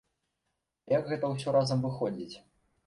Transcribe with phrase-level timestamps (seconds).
[0.87, 2.35] А як гэта ўсё разам выходзіць?